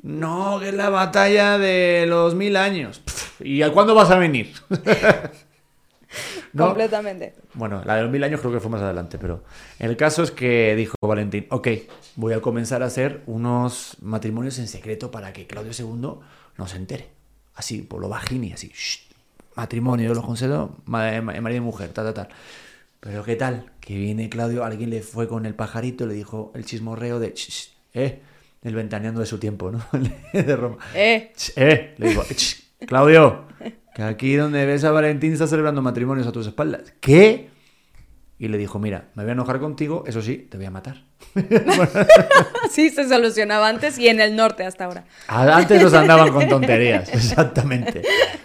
[0.00, 3.02] No, que es la batalla de los mil años.
[3.40, 4.52] ¿Y a cuándo vas a venir?
[6.52, 6.66] ¿No?
[6.66, 7.34] Completamente.
[7.54, 9.44] Bueno, la de los mil años creo que fue más adelante, pero
[9.78, 11.68] el caso es que dijo Valentín, ok,
[12.16, 16.20] voy a comenzar a hacer unos matrimonios en secreto para que Claudio II
[16.56, 17.08] no se entere.
[17.54, 19.08] Así, por lo bajini, así, "Shh,
[19.56, 22.28] matrimonio, yo lo concedo, ma- ma- marido y mujer, tal, tal, tal.
[23.00, 23.70] Pero ¿qué tal?
[23.80, 27.48] Que viene Claudio, alguien le fue con el pajarito, le dijo el chismorreo de, "Shh,
[27.50, 28.22] shh, eh,
[28.62, 29.80] el ventaneando de su tiempo, ¿no?
[30.32, 30.78] de Roma.
[30.94, 31.32] Eh.
[31.36, 33.44] Ch, Eh, le digo, "Ch, Claudio,
[33.98, 36.94] que aquí donde ves a Valentín está celebrando matrimonios a tus espaldas.
[37.00, 37.50] ¿Qué?
[38.38, 41.02] Y le dijo, mira, me voy a enojar contigo, eso sí, te voy a matar.
[42.70, 45.04] Sí, se solucionaba antes y en el norte hasta ahora.
[45.26, 48.02] A- Antes nos andaban con tonterías, exactamente.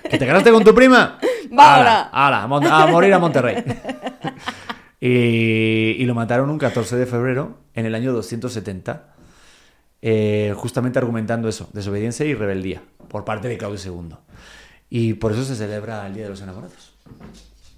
[0.10, 1.20] ¿Que te ganaste con tu prima?
[1.56, 2.44] Va Ala, ahora.
[2.46, 3.64] ala, a morir a Monterrey.
[5.00, 9.14] Y, y lo mataron un 14 de febrero en el año 270,
[10.02, 14.16] eh, justamente argumentando eso, desobediencia y rebeldía por parte de Claudio II.
[14.96, 16.94] Y por eso se celebra el Día de los Enamorados.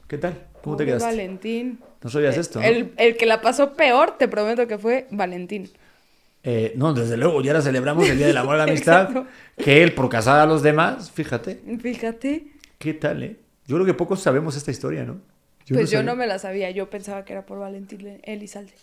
[0.06, 0.38] ¿Qué tal?
[0.62, 1.06] ¿Cómo te quedaste?
[1.06, 1.80] Valentín.
[2.04, 2.66] No sabías esto, ¿no?
[2.66, 5.70] El, el que la pasó peor, te prometo que fue Valentín.
[6.44, 9.82] Eh, no, desde luego, ya ahora celebramos el Día del Amor y la Amistad, que
[9.82, 12.48] él, por casar a los demás, fíjate, Fíjate.
[12.80, 13.38] ¿qué tal, eh?
[13.66, 15.22] Yo creo que pocos sabemos esta historia, ¿no?
[15.70, 18.74] pues yo no me la sabía, yo pensaba que era por Valentín Elizalde.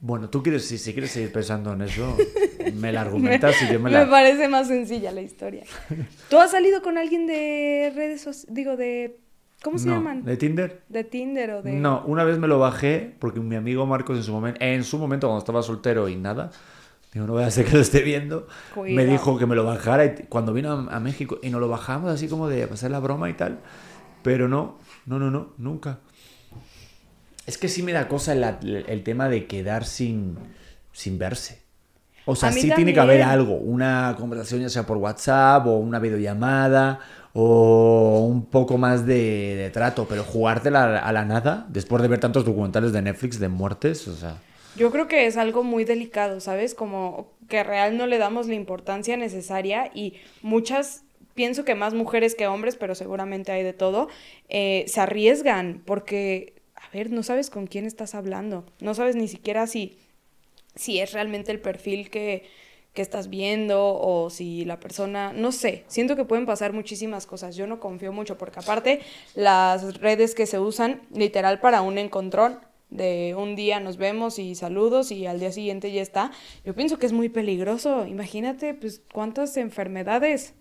[0.00, 2.16] Bueno, tú quieres, si, si quieres seguir pensando en eso,
[2.74, 4.08] me la argumentas y yo me Me la...
[4.08, 5.64] parece más sencilla la historia.
[6.30, 8.54] ¿Tú has salido con alguien de redes sociales?
[8.54, 9.18] Digo, de...
[9.62, 10.24] ¿Cómo se No, llaman?
[10.24, 10.82] ¿De Tinder?
[10.88, 11.72] De Tinder o de...
[11.72, 14.98] No, una vez me lo bajé porque mi amigo Marcos en su momento, en su
[14.98, 16.52] momento cuando estaba soltero y nada,
[17.12, 19.10] digo, no voy a hacer que lo esté viendo, me Cuidado.
[19.10, 22.08] dijo que me lo bajara y cuando vino a, a México y nos lo bajamos
[22.12, 23.58] así como de pasar la broma y tal,
[24.22, 25.98] pero no, no, no, no, nunca.
[27.48, 30.36] Es que sí me da cosa el, el tema de quedar sin,
[30.92, 31.62] sin verse.
[32.26, 35.98] O sea, sí tiene que haber algo, una conversación ya sea por WhatsApp o una
[35.98, 37.00] videollamada
[37.32, 42.02] o un poco más de, de trato, pero jugártela a la, a la nada después
[42.02, 44.42] de ver tantos documentales de Netflix de muertes, o sea,
[44.76, 46.74] Yo creo que es algo muy delicado, ¿sabes?
[46.74, 52.34] Como que real no le damos la importancia necesaria y muchas, pienso que más mujeres
[52.34, 54.08] que hombres, pero seguramente hay de todo,
[54.50, 56.57] eh, se arriesgan porque,
[56.88, 59.98] a ver, no sabes con quién estás hablando, no sabes ni siquiera si,
[60.74, 62.48] si es realmente el perfil que,
[62.94, 67.56] que estás viendo o si la persona, no sé, siento que pueden pasar muchísimas cosas,
[67.56, 69.00] yo no confío mucho porque aparte
[69.34, 72.58] las redes que se usan literal para un encontrón
[72.90, 76.32] de un día nos vemos y saludos y al día siguiente ya está,
[76.64, 80.54] yo pienso que es muy peligroso, imagínate pues cuántas enfermedades,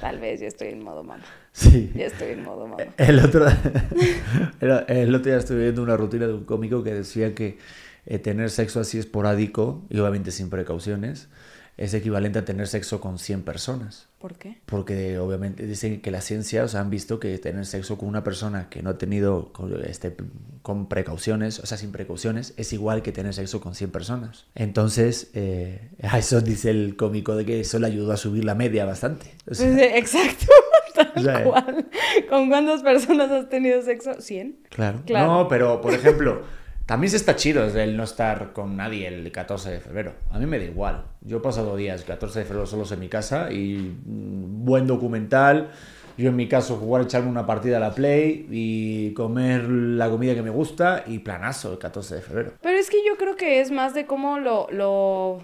[0.00, 1.24] tal vez ya estoy en modo mamá.
[1.58, 1.90] Sí.
[1.92, 2.84] Ya estoy en modo mamá.
[2.96, 3.44] El otro,
[4.60, 7.58] el, otro día estuve viendo una rutina de un cómico que decía que
[8.06, 11.28] eh, tener sexo así esporádico, y obviamente sin precauciones,
[11.76, 14.06] es equivalente a tener sexo con 100 personas.
[14.18, 14.58] ¿Por qué?
[14.66, 18.24] Porque obviamente dicen que la ciencia, o sea, han visto que tener sexo con una
[18.24, 20.14] persona que no ha tenido con, este,
[20.62, 24.46] con precauciones, o sea, sin precauciones, es igual que tener sexo con 100 personas.
[24.54, 28.54] Entonces, eh, a eso dice el cómico de que eso le ayudó a subir la
[28.54, 29.34] media bastante.
[29.48, 30.46] O sea, Exacto.
[31.14, 31.88] Tal sea, cual.
[32.28, 34.12] ¿Con cuántas personas has tenido sexo?
[34.12, 34.56] ¿100?
[34.70, 35.02] Claro.
[35.06, 35.26] Claro.
[35.26, 36.42] No, pero por ejemplo,
[36.88, 40.14] también se está chido desde el no estar con nadie el 14 de febrero.
[40.30, 41.04] A mí me da igual.
[41.20, 45.70] Yo he pasado días 14 de febrero solos en mi casa y mm, buen documental.
[46.16, 50.34] Yo en mi caso jugar, echarme una partida a la Play y comer la comida
[50.34, 52.52] que me gusta y planazo el 14 de febrero.
[52.62, 55.42] Pero es que yo creo que es más de cómo lo, lo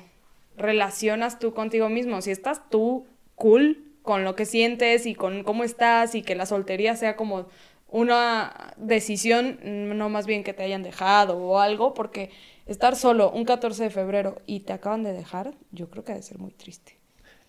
[0.56, 2.22] relacionas tú contigo mismo.
[2.22, 6.44] Si estás tú cool con lo que sientes y con cómo estás y que la
[6.44, 7.46] soltería sea como
[7.88, 12.30] una decisión, no más bien que te hayan dejado o algo, porque
[12.66, 16.16] estar solo un 14 de febrero y te acaban de dejar, yo creo que ha
[16.16, 16.98] de ser muy triste.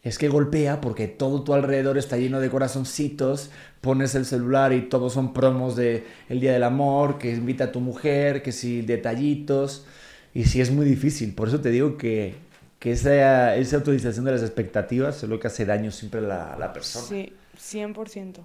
[0.01, 3.49] Es que golpea porque todo tu alrededor está lleno de corazoncitos,
[3.81, 7.71] pones el celular y todos son promos de el Día del Amor, que invita a
[7.73, 9.85] tu mujer, que si detallitos,
[10.33, 11.33] y sí es muy difícil.
[11.33, 12.44] Por eso te digo que,
[12.86, 16.54] que esa, esa autorización de las expectativas es lo que hace daño siempre a la,
[16.54, 17.04] a la persona.
[17.08, 18.36] Sí, 100%,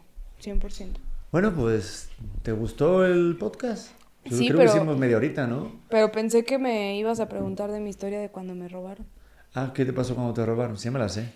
[0.42, 0.86] 100%.
[1.30, 2.08] Bueno, pues,
[2.42, 3.90] ¿te gustó el podcast?
[4.24, 5.70] Yo Sí, creo pero- que hicimos media horita, ¿no?
[5.90, 9.06] Pero pensé que me ibas a preguntar de mi historia de cuando me robaron.
[9.54, 10.78] Ah, ¿qué te pasó cuando te robaron?
[10.78, 11.26] Sí, me la sé.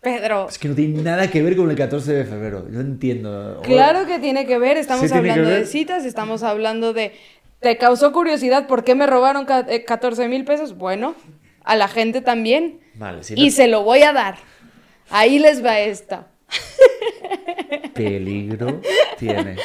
[0.00, 2.68] Pedro, Es que no tiene nada que ver con el 14 de febrero.
[2.68, 3.60] Yo entiendo.
[3.62, 5.66] Claro que tiene que ver, estamos Sí hablando de ver.
[5.68, 7.12] citas, estamos hablando de...
[7.60, 10.76] ¿Te causó curiosidad por qué me robaron ca- eh, 14 mil pesos?
[10.76, 11.14] Bueno,
[11.64, 12.80] a la gente también.
[12.94, 14.36] Vale, Y no- se lo voy a dar.
[15.10, 16.28] Ahí les va esta.
[17.94, 18.80] peligro
[19.18, 19.56] tiene.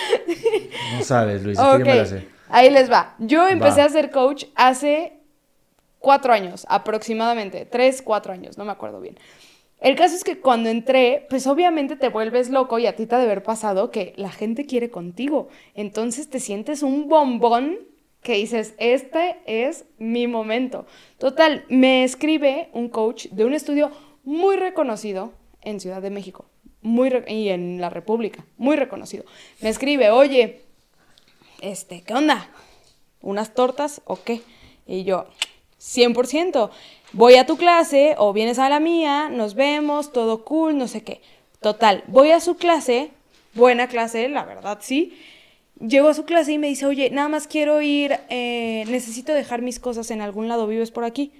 [0.97, 2.27] No sabes, Luis, la sé.
[2.49, 3.15] ahí les va.
[3.19, 3.86] Yo empecé Va.
[3.86, 5.19] a ser coach hace
[5.99, 7.65] cuatro años, aproximadamente.
[7.65, 9.17] Tres, cuatro años, no me acuerdo bien.
[9.79, 13.15] El caso es que cuando entré, pues obviamente te vuelves loco y a ti te
[13.15, 15.49] ha de haber pasado que la gente quiere contigo.
[15.75, 17.79] Entonces te sientes un bombón
[18.25, 20.85] que dices, este es mi momento.
[21.19, 23.91] Total, me escribe un coach de un estudio
[24.23, 26.45] muy reconocido en Ciudad de México
[26.85, 29.25] muy y en la República, muy reconocido.
[29.61, 30.61] Me escribe, oye,
[31.61, 32.47] este, ¿qué onda?
[33.21, 34.41] ¿Unas tortas o qué?
[34.85, 35.25] Y yo,
[35.79, 36.69] 100%,
[37.13, 41.03] voy a tu clase o vienes a la mía, nos vemos, todo cool, no sé
[41.03, 41.21] qué.
[41.59, 43.09] Total, voy a su clase,
[43.55, 45.17] buena clase, la verdad sí.
[45.79, 49.61] Llego a su clase y me dice, oye, nada más quiero ir, eh, necesito dejar
[49.61, 51.31] mis cosas en algún lado, ¿vives por aquí?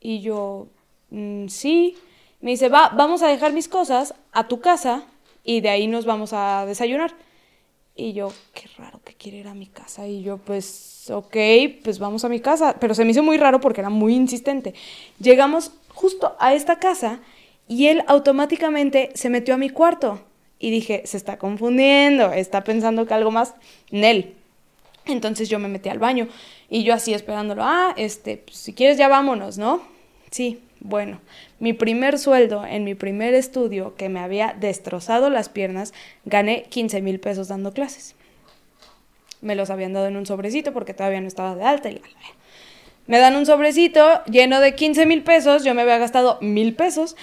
[0.00, 0.68] Y yo,
[1.10, 1.96] "Mm, sí.
[2.40, 5.02] Me dice, va, vamos a dejar mis cosas a tu casa
[5.44, 7.14] y de ahí nos vamos a desayunar.
[7.96, 10.06] Y yo, qué raro que quiere ir a mi casa.
[10.06, 11.36] Y yo, pues, ok,
[11.82, 12.76] pues vamos a mi casa.
[12.78, 14.72] Pero se me hizo muy raro porque era muy insistente.
[15.18, 17.18] Llegamos justo a esta casa
[17.66, 20.20] y él automáticamente se metió a mi cuarto.
[20.58, 23.54] Y dije, se está confundiendo, está pensando que algo más
[23.90, 24.34] en él.
[25.06, 26.28] Entonces yo me metí al baño
[26.68, 29.80] y yo así esperándolo, ah, este, pues, si quieres ya vámonos, ¿no?
[30.30, 31.20] Sí, bueno,
[31.58, 35.94] mi primer sueldo en mi primer estudio que me había destrozado las piernas,
[36.24, 38.14] gané 15 mil pesos dando clases.
[39.40, 42.00] Me los habían dado en un sobrecito porque todavía no estaba de alta y la,
[42.00, 42.38] la.
[43.06, 47.16] Me dan un sobrecito lleno de 15 mil pesos, yo me había gastado mil pesos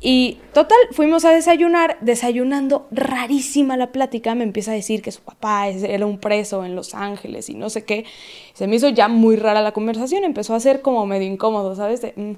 [0.00, 5.22] y total, fuimos a desayunar, desayunando, rarísima la plática, me empieza a decir que su
[5.22, 8.04] papá era un preso en Los Ángeles y no sé qué.
[8.52, 12.02] Se me hizo ya muy rara la conversación, empezó a ser como medio incómodo, ¿sabes?
[12.16, 12.32] Mm.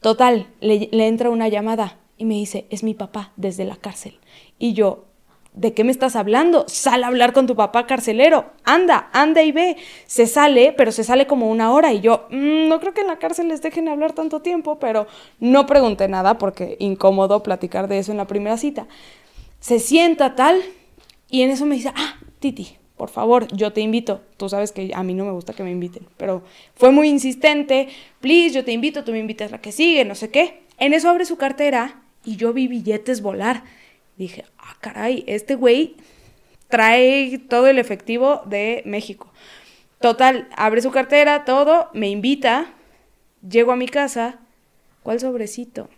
[0.00, 4.18] Total, le entra una llamada y me dice, es mi papá desde la cárcel.
[4.58, 5.04] Y yo,
[5.54, 6.64] ¿de qué me estás hablando?
[6.68, 8.52] Sal a hablar con tu papá carcelero.
[8.64, 9.76] Anda, anda y ve.
[10.06, 11.92] Se sale, pero se sale como una hora.
[11.92, 15.06] Y yo, "Mm, no creo que en la cárcel les dejen hablar tanto tiempo, pero
[15.40, 18.86] no pregunté nada porque incómodo platicar de eso en la primera cita.
[19.60, 20.60] Se sienta tal
[21.30, 24.20] y en eso me dice, ah, Titi, por favor, yo te invito.
[24.36, 26.42] Tú sabes que a mí no me gusta que me inviten, pero
[26.74, 27.88] fue muy insistente.
[28.20, 30.62] Please, yo te invito, tú me invitas la que sigue, no sé qué.
[30.78, 33.64] En eso abre su cartera y yo vi billetes volar.
[34.22, 35.96] Dije, ah, caray, este güey
[36.68, 39.32] trae todo el efectivo de México.
[40.00, 42.66] Total, abre su cartera, todo, me invita,
[43.48, 44.38] llego a mi casa,
[45.02, 45.88] ¿cuál sobrecito?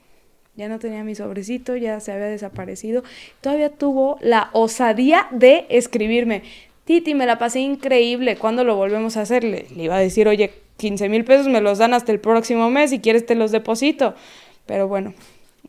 [0.57, 3.03] Ya no tenía mi sobrecito, ya se había desaparecido.
[3.43, 6.45] Todavía tuvo la osadía de escribirme.
[6.87, 8.37] Titi, me la pasé increíble.
[8.37, 9.45] ¿Cuándo lo volvemos a hacer?
[9.45, 12.71] Le, le iba a decir, oye, 15 mil pesos me los dan hasta el próximo
[12.71, 12.89] mes.
[12.89, 14.15] Si quieres, te los deposito.
[14.65, 15.13] Pero bueno,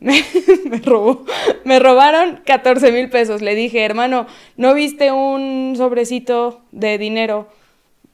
[0.00, 1.24] me, robó.
[1.64, 3.42] Me robaron 14 mil pesos.
[3.42, 4.26] Le dije, hermano,
[4.56, 7.48] ¿no viste un sobrecito de dinero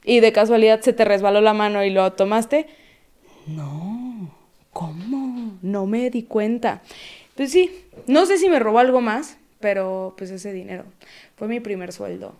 [0.03, 2.67] y de casualidad se te resbaló la mano y lo tomaste?
[3.47, 4.31] No,
[4.71, 5.57] ¿cómo?
[5.61, 6.81] No me di cuenta.
[7.35, 7.71] Pues sí,
[8.07, 10.85] no sé si me robó algo más, pero pues ese dinero
[11.35, 12.35] fue mi primer sueldo.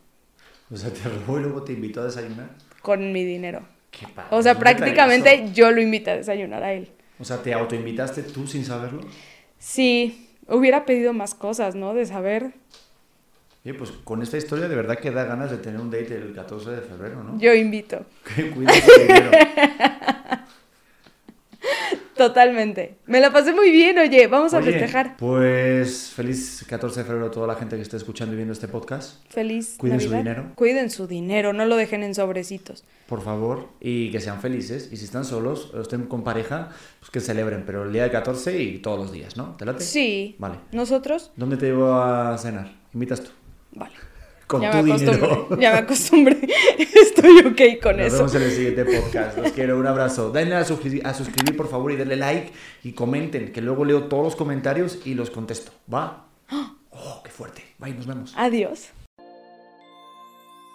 [0.72, 2.50] O sea, te robó y luego te invitó a desayunar.
[2.82, 3.62] Con mi dinero.
[3.92, 4.30] Qué padre.
[4.32, 6.90] O sea, prácticamente yo lo invité a desayunar a él.
[7.20, 9.02] O sea, ¿te autoinvitaste tú sin saberlo?
[9.64, 11.94] Sí, hubiera pedido más cosas, ¿no?
[11.94, 12.52] De saber.
[13.64, 16.36] Oye, pues con esta historia de verdad que da ganas de tener un date el
[16.36, 17.40] 14 de febrero, ¿no?
[17.40, 18.06] Yo invito.
[18.36, 19.32] Dinero.
[22.16, 22.98] Totalmente.
[23.06, 25.18] Me la pasé muy bien, oye, vamos a festejar.
[25.18, 28.68] Pues feliz 14 de febrero a toda la gente que esté escuchando y viendo este
[28.68, 29.26] podcast.
[29.30, 29.76] Feliz.
[29.78, 30.52] Cuiden su dinero.
[30.56, 32.84] Cuiden su dinero, no lo dejen en sobrecitos.
[33.08, 34.90] Por favor, y que sean felices.
[34.92, 38.12] Y si están solos o estén con pareja, pues que celebren, pero el día del
[38.12, 39.56] 14 y todos los días, ¿no?
[39.58, 39.84] ¿Te late?
[39.84, 40.36] Sí.
[40.38, 40.60] Vale.
[40.72, 41.32] ¿Nosotros?
[41.36, 42.72] ¿Dónde te llevo a cenar?
[42.94, 43.32] ¿Invitas tú?
[43.74, 43.94] Vale
[44.48, 45.48] con ya tu dinero.
[45.60, 46.38] Ya me acostumbré.
[47.24, 48.24] Estoy ok con Nos eso.
[48.24, 49.38] Nos vemos en el siguiente podcast.
[49.38, 49.80] Los quiero.
[49.80, 50.30] Un abrazo.
[50.30, 52.52] Denle a, suscribir, por favor, y denle like
[52.84, 55.72] y comenten, que luego leo todos los comentarios y los contesto.
[55.92, 56.26] ¿Va?
[56.96, 57.64] Oh, qué fuerte.
[57.80, 58.34] Bye, nos vemos.
[58.38, 58.90] Adiós.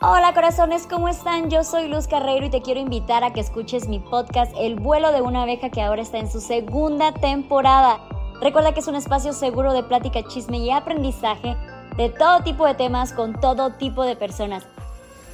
[0.01, 1.49] Hola corazones, ¿cómo están?
[1.49, 5.13] Yo soy Luz Carreiro y te quiero invitar a que escuches mi podcast El vuelo
[5.13, 8.01] de una abeja que ahora está en su segunda temporada.
[8.43, 11.57] Recuerda que es un espacio seguro de plática, chisme y aprendizaje
[11.97, 14.67] de todo tipo de temas con todo tipo de personas.